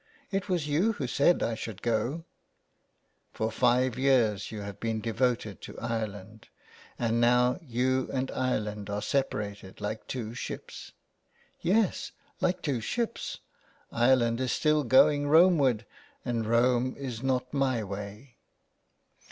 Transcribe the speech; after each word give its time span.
It 0.31 0.49
was 0.49 0.67
you 0.67 0.93
who 0.93 1.05
said 1.05 1.37
that 1.41 1.49
I 1.49 1.53
should 1.53 1.83
go."" 1.83 2.25
For 3.35 3.51
five 3.51 3.99
years 3.99 4.51
you 4.51 4.61
have 4.61 4.79
been 4.79 4.99
devoted 4.99 5.61
to 5.61 5.77
Ireland, 5.79 6.49
and 6.97 7.21
now 7.21 7.59
you 7.61 8.09
and 8.11 8.31
Ireland 8.31 8.89
are 8.89 9.03
separated 9.03 9.79
like 9.79 10.07
two 10.07 10.33
ships."" 10.33 10.93
Yes, 11.61 12.13
like 12.39 12.63
two 12.63 12.81
ships. 12.81 13.41
Ireland 13.91 14.41
is 14.41 14.51
still 14.51 14.83
going 14.83 15.27
Rome 15.27 15.59
ward, 15.59 15.85
and 16.25 16.47
Rome 16.47 16.95
is 16.97 17.21
not 17.21 17.53
my 17.53 17.83
way." 17.83 18.37